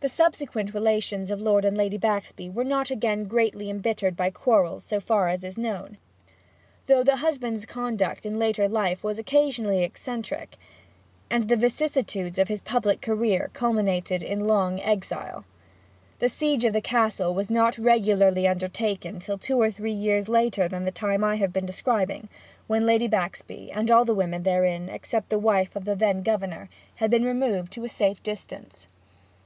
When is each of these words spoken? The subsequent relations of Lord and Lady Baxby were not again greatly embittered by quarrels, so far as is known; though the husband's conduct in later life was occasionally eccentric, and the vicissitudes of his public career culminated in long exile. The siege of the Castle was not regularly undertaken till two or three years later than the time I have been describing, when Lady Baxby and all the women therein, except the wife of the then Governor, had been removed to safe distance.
The 0.00 0.10
subsequent 0.10 0.74
relations 0.74 1.30
of 1.30 1.40
Lord 1.40 1.64
and 1.64 1.78
Lady 1.78 1.96
Baxby 1.96 2.50
were 2.50 2.62
not 2.62 2.90
again 2.90 3.24
greatly 3.24 3.70
embittered 3.70 4.14
by 4.14 4.28
quarrels, 4.28 4.84
so 4.84 5.00
far 5.00 5.28
as 5.28 5.42
is 5.42 5.56
known; 5.56 5.96
though 6.84 7.02
the 7.02 7.16
husband's 7.16 7.64
conduct 7.64 8.26
in 8.26 8.38
later 8.38 8.68
life 8.68 9.02
was 9.02 9.18
occasionally 9.18 9.82
eccentric, 9.82 10.58
and 11.30 11.48
the 11.48 11.56
vicissitudes 11.56 12.38
of 12.38 12.48
his 12.48 12.60
public 12.60 13.00
career 13.00 13.48
culminated 13.54 14.22
in 14.22 14.44
long 14.46 14.78
exile. 14.82 15.46
The 16.18 16.28
siege 16.28 16.66
of 16.66 16.74
the 16.74 16.82
Castle 16.82 17.32
was 17.32 17.50
not 17.50 17.78
regularly 17.78 18.46
undertaken 18.46 19.18
till 19.20 19.38
two 19.38 19.58
or 19.58 19.70
three 19.70 19.90
years 19.90 20.28
later 20.28 20.68
than 20.68 20.84
the 20.84 20.90
time 20.90 21.24
I 21.24 21.36
have 21.36 21.54
been 21.54 21.64
describing, 21.64 22.28
when 22.66 22.84
Lady 22.84 23.08
Baxby 23.08 23.70
and 23.72 23.90
all 23.90 24.04
the 24.04 24.14
women 24.14 24.42
therein, 24.42 24.90
except 24.90 25.30
the 25.30 25.38
wife 25.38 25.74
of 25.74 25.86
the 25.86 25.94
then 25.96 26.22
Governor, 26.22 26.68
had 26.96 27.10
been 27.10 27.24
removed 27.24 27.72
to 27.72 27.88
safe 27.88 28.22
distance. 28.22 28.86